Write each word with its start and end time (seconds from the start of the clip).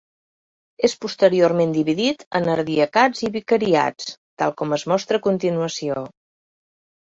És 0.87 0.95
posteriorment 1.03 1.75
dividit 1.75 2.25
en 2.41 2.49
ardiacats 2.55 3.23
i 3.29 3.31
vicariats, 3.37 4.11
tal 4.43 4.57
com 4.63 4.77
es 4.81 4.89
mostra 4.95 5.23
a 5.23 5.27
continuació. 5.31 6.05